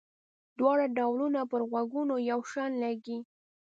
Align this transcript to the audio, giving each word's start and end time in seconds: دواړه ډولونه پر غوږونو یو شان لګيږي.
دواړه 0.57 0.85
ډولونه 0.97 1.41
پر 1.51 1.61
غوږونو 1.69 2.15
یو 2.29 2.39
شان 2.51 2.71
لګيږي. 2.83 3.17